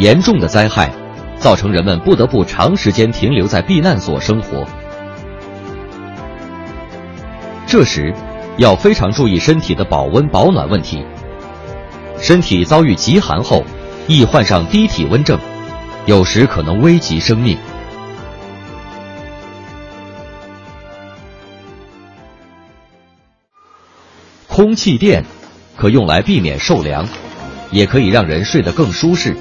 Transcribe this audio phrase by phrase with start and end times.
[0.00, 0.90] 严重的灾害
[1.38, 4.66] 造成人们不得不长时间停留在避难所生活。
[7.66, 8.14] 这时，
[8.56, 11.04] 要非常注意身体的保温保暖问题。
[12.18, 13.62] 身体遭遇极寒后，
[14.08, 15.38] 易患上低体温症，
[16.06, 17.58] 有时可能危及生命。
[24.48, 25.22] 空气垫
[25.76, 27.06] 可用来避免受凉，
[27.70, 29.36] 也可以让人睡得更舒适。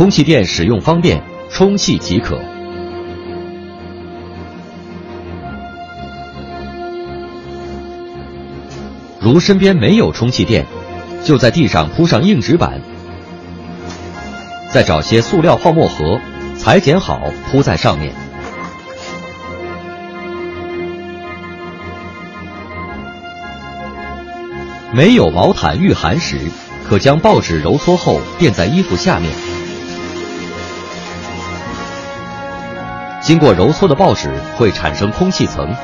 [0.00, 2.40] 空气垫使用方便，充气即可。
[9.20, 10.64] 如身边没有充气垫，
[11.22, 12.80] 就在地上铺上硬纸板，
[14.72, 16.18] 再找些塑料泡沫盒，
[16.56, 17.20] 裁剪好
[17.50, 18.14] 铺在上面。
[24.94, 26.38] 没有毛毯御寒时，
[26.88, 29.49] 可将报纸揉搓后垫在衣服下面。
[33.20, 35.74] 经过揉搓的报纸会产生空气层，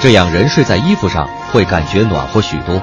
[0.00, 2.80] 这样人睡在衣服上会感觉暖和许多。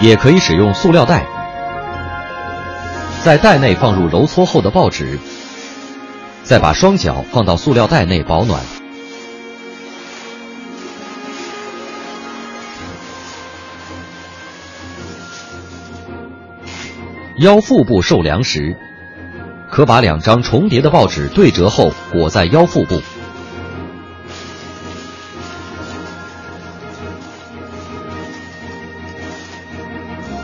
[0.00, 1.26] 也可以使用塑料袋，
[3.24, 5.18] 在袋内放入揉搓后的报纸，
[6.42, 8.77] 再把双脚放到塑料袋内保暖。
[17.38, 18.76] 腰腹部受凉时，
[19.70, 23.00] 可把两张重叠的报纸对折后裹在腰腹部，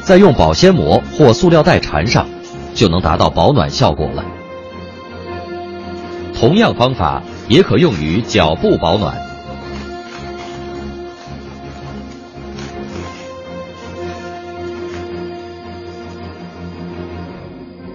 [0.03, 2.29] 再用保鲜膜或塑料袋缠上，
[2.77, 4.25] 就能达到保暖效果了。
[6.33, 9.34] 同样方法也可用于脚部保暖。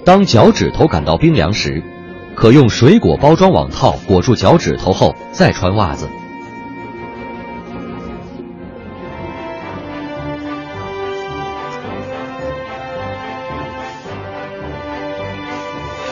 [0.09, 1.83] 当脚趾头感到冰凉时，
[2.33, 6.09] 可用水果包装网套裹住脚趾头后再穿袜子。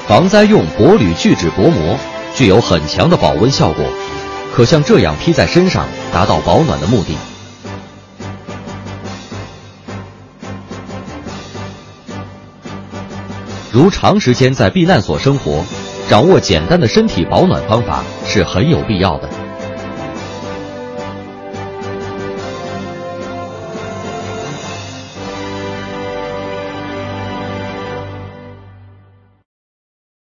[0.06, 1.97] 防灾用薄铝聚酯薄膜
[2.35, 3.84] 具有很强的保温效果，
[4.53, 7.18] 可像这样披在身上，达到保暖的目的。
[13.77, 15.63] 如长时间在避难所生活，
[16.09, 19.29] 掌握简单的身体保暖方法是很有必要的。